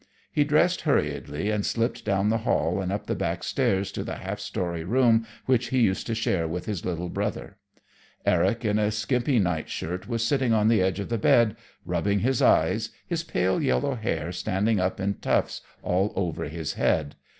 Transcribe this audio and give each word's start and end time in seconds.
He 0.31 0.43
dressed 0.43 0.81
hurriedly 0.81 1.51
and 1.51 1.63
slipped 1.63 2.03
down 2.03 2.29
the 2.29 2.39
hall 2.39 2.81
and 2.81 2.91
up 2.91 3.05
the 3.05 3.13
back 3.13 3.43
stairs 3.43 3.91
to 3.91 4.03
the 4.03 4.15
half 4.15 4.39
story 4.39 4.83
room 4.83 5.27
which 5.45 5.67
he 5.69 5.77
used 5.81 6.07
to 6.07 6.15
share 6.15 6.47
with 6.47 6.65
his 6.65 6.83
little 6.83 7.07
brother. 7.09 7.57
Eric, 8.25 8.65
in 8.65 8.79
a 8.79 8.89
skimpy 8.89 9.37
night 9.37 9.69
shirt, 9.69 10.07
was 10.07 10.27
sitting 10.27 10.53
on 10.53 10.69
the 10.69 10.81
edge 10.81 10.99
of 10.99 11.09
the 11.09 11.19
bed, 11.19 11.55
rubbing 11.85 12.21
his 12.21 12.41
eyes, 12.41 12.89
his 13.05 13.21
pale 13.23 13.61
yellow 13.61 13.93
hair 13.93 14.31
standing 14.31 14.79
up 14.79 14.99
in 14.99 15.13
tufts 15.19 15.61
all 15.83 16.11
over 16.15 16.45
his 16.45 16.73
head. 16.73 17.15